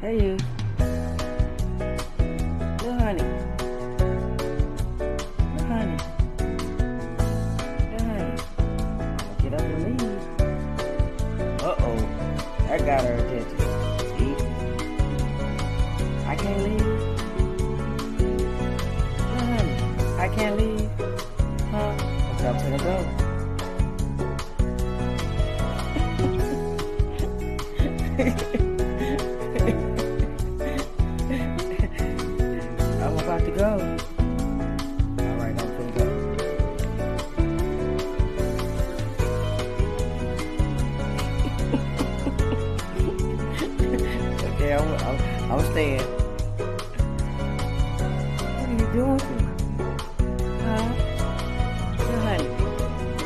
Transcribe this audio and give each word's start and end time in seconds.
Hey, 0.00 0.14
you. 0.14 0.36
Little 2.78 2.92
honey. 3.00 3.22
Little 5.54 5.66
honey. 5.66 5.98
Little 7.90 8.06
honey. 8.06 8.36
Get 9.42 9.54
up 9.54 9.60
and 9.60 9.82
leave. 9.84 10.22
Uh 11.64 11.74
oh. 11.80 11.98
That 12.68 12.80
got 12.86 13.02
her 13.02 13.14
attention. 13.14 13.58
See? 14.14 14.34
I 16.26 16.36
can't 16.36 16.62
leave. 16.62 16.86
Little 19.18 19.46
honey. 19.48 19.76
I 20.16 20.28
can't 20.32 20.56
leave. 20.58 20.90
Huh? 21.72 21.90
Up 22.46 22.56
to 22.62 22.70
the 22.70 22.78
go? 22.78 22.96
I'm 28.18 28.68
Staying. 45.64 46.00
What 48.54 48.68
are 48.68 48.72
you 48.72 48.86
doing? 48.92 49.20
Huh? 50.62 50.86
Little 51.98 52.20
honey, 52.20 52.48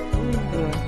what 0.02 0.18
are 0.18 0.27
you 0.27 0.41
doing? 0.52 0.80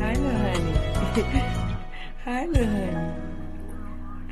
Hi, 0.00 0.12
little 0.14 0.40
honey. 0.40 0.74
Hi, 2.24 2.42
little 2.46 2.70
honey. 2.70 3.12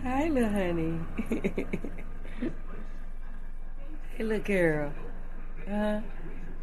Hi, 0.02 0.22
little 0.28 0.48
honey. 0.50 0.94
hey, 4.16 4.24
little 4.24 4.44
girl. 4.44 4.92
Huh? 5.68 6.00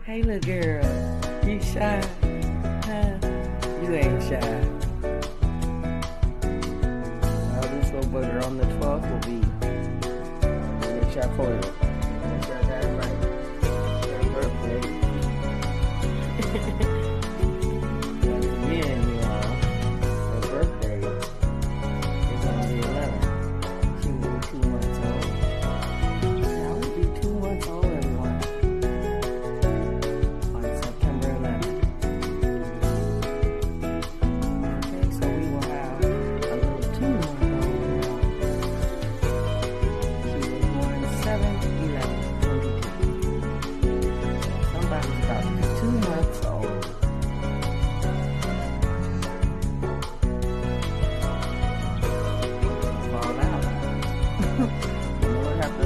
Hey, 0.04 0.24
little 0.24 0.42
girl. 0.42 1.19
You 1.50 1.60
shy? 1.62 2.00
Huh? 2.86 3.18
You 3.82 3.96
ain't 3.96 4.22
shy. 4.22 4.38
Well, 7.50 7.66
this 7.74 7.92
little 7.92 8.12
booger 8.12 8.46
on 8.46 8.58
the 8.58 8.66
12th 8.66 9.10
will 9.10 9.20
be. 9.26 9.42
Uh, 10.46 10.50
make 11.02 11.12
sure 11.12 11.24
I 11.24 11.26
photo 11.36 11.58
it. 11.58 11.66
Make 12.22 12.44
sure 12.46 12.56
I 12.56 12.62
got 12.62 12.84
it 12.86 12.90
right. 13.00 13.19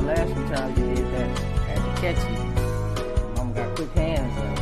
Last 0.03 0.33
few 0.33 0.47
times 0.49 0.77
you 0.77 0.95
did 0.95 1.05
that? 1.13 1.39
I 1.39 1.65
had 1.71 1.95
to 1.95 2.01
catch 2.01 2.19
you. 2.29 3.35
Mom 3.35 3.53
got 3.53 3.75
quick 3.75 3.91
hands 3.93 4.37
up. 4.37 4.57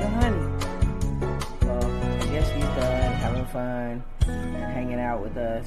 No, 0.00 0.06
honey. 0.20 0.42
Well, 1.62 1.86
I 2.22 2.26
guess 2.32 2.52
she's 2.52 2.64
done 2.64 3.12
having 3.14 3.46
fun 3.46 4.02
and 4.26 4.56
hanging 4.56 5.00
out 5.00 5.22
with 5.22 5.36
us. 5.36 5.66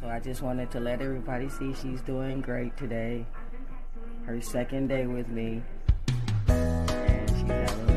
So 0.00 0.08
I 0.08 0.18
just 0.18 0.42
wanted 0.42 0.70
to 0.72 0.80
let 0.80 1.00
everybody 1.00 1.48
see 1.48 1.74
she's 1.74 2.00
doing 2.00 2.40
great 2.40 2.76
today. 2.76 3.26
Her 4.24 4.40
second 4.40 4.88
day 4.88 5.06
with 5.06 5.28
me. 5.28 5.62
And 6.48 7.30
she's 7.30 7.50
having 7.50 7.91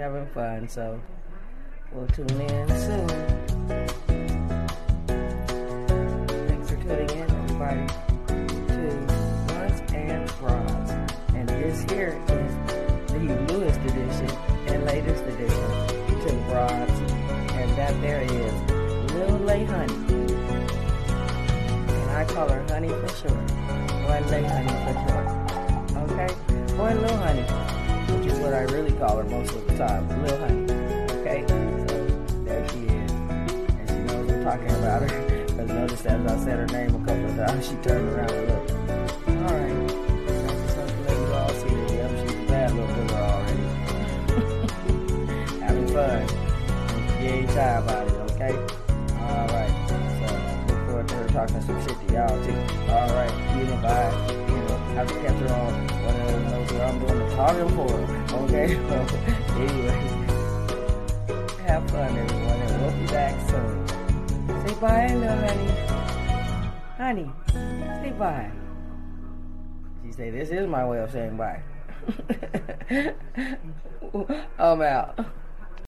Having 0.00 0.26
fun, 0.28 0.66
so 0.66 0.98
we'll 1.92 2.06
tune 2.06 2.30
in 2.30 2.68
soon. 2.68 3.06
Thanks 6.48 6.70
for 6.70 6.76
tuning 6.76 7.10
in, 7.10 7.30
everybody, 7.30 7.86
to 8.26 8.88
Blunts 9.46 9.92
and 9.92 10.32
Bras. 10.38 10.90
And 11.34 11.46
this 11.50 11.82
here 11.92 12.18
is 12.28 12.54
the 13.12 13.18
newest 13.18 13.80
edition 13.80 14.30
and 14.68 14.86
latest 14.86 15.22
edition 15.24 15.70
to 16.08 16.32
Bras. 16.48 16.90
And 17.52 17.70
that 17.76 18.00
there 18.00 18.22
is 18.22 18.54
Lil 19.12 19.38
Lay 19.40 19.64
Honey. 19.64 19.92
And 21.92 22.10
I 22.12 22.24
call 22.24 22.48
her 22.48 22.64
Honey 22.70 22.88
for 22.88 23.08
short. 23.08 23.32
Or 23.34 24.20
Lay 24.30 24.44
Honey 24.44 24.74
for 24.82 24.94
short. 25.04 25.26
Okay? 26.10 26.30
Or 26.78 26.94
Lil 26.94 27.16
Honey, 27.18 27.44
which 28.20 28.32
is 28.32 28.38
what 28.40 28.52
I 28.52 28.64
really 28.64 28.92
call 28.92 29.16
her 29.16 29.24
most 29.24 29.54
of 29.54 29.66
the 29.66 29.78
time. 29.78 30.06
Lil 30.22 30.36
Honey. 30.38 30.70
Okay? 31.20 31.42
So 31.48 31.54
there 32.44 32.68
she 32.68 32.80
is. 32.80 33.10
And 33.12 33.88
she 33.88 33.94
knows 33.94 34.30
I'm 34.30 34.44
talking 34.44 34.70
about 34.76 35.08
her. 35.08 35.46
Because 35.46 35.68
notice 35.70 36.04
as 36.04 36.26
I 36.26 36.44
said 36.44 36.58
her 36.58 36.66
name 36.66 36.94
a 36.96 36.98
couple 36.98 37.30
of 37.30 37.36
times, 37.36 37.66
she 37.66 37.76
turned 37.76 38.08
around 38.10 38.30
and 38.30 38.48
looked. 38.48 38.70
All 41.32 41.48
that, 41.48 41.72
yep, 41.94 42.10
she's 42.20 42.34
a 42.34 42.46
bad 42.46 42.74
little 42.74 42.94
booger 42.94 43.20
already. 43.24 43.66
Having 45.60 45.88
fun. 45.88 46.28
You 47.22 47.32
okay? 48.34 48.54
Alright. 49.16 49.72
So 49.88 50.26
look 50.68 50.80
forward 50.86 51.08
to 51.08 51.14
her 51.14 51.28
talking 51.28 51.62
some 51.62 51.80
shit 51.86 51.96
to 52.06 52.12
y'all 52.12 52.44
too. 52.44 52.52
Alright, 52.90 53.32
you 53.56 53.64
know, 53.64 53.78
bye. 53.80 54.59
To 55.00 55.14
catch 55.14 55.38
her 55.38 55.54
on 55.54 55.72
of 55.88 56.50
those 56.50 56.72
where 56.72 56.84
I'm 56.86 56.98
doing 56.98 57.18
the 57.20 57.34
talking 57.34 57.70
for. 57.74 57.90
Okay? 58.44 58.68
anyway. 59.56 59.98
Have 61.66 61.90
fun 61.90 62.18
everyone 62.18 62.60
and 62.60 62.82
we'll 62.82 62.92
be 63.00 63.06
back 63.06 63.34
soon. 63.48 63.88
Say 64.66 64.74
bye, 64.78 65.14
little 65.14 65.36
honey. 65.38 65.70
Honey, 66.98 67.28
say 68.02 68.12
bye. 68.18 68.50
She 70.04 70.12
say 70.12 70.28
this 70.30 70.50
is 70.50 70.66
my 70.66 70.84
way 70.86 70.98
of 70.98 71.10
saying 71.10 71.36
bye. 71.38 71.62
I'm 74.58 74.82
out. 74.82 75.18